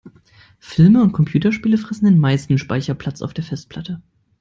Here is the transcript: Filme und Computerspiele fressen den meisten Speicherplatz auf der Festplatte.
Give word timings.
Filme 0.57 1.03
und 1.03 1.11
Computerspiele 1.11 1.77
fressen 1.77 2.05
den 2.05 2.17
meisten 2.17 2.57
Speicherplatz 2.57 3.21
auf 3.21 3.35
der 3.35 3.43
Festplatte. 3.43 4.01